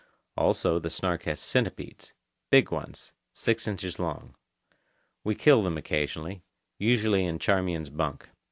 [0.35, 2.13] Also, the Snark has centipedes,
[2.49, 4.33] big ones, six inches long.
[5.23, 6.41] We kill them occasionally,
[6.79, 8.27] usually in Charmian's bunk.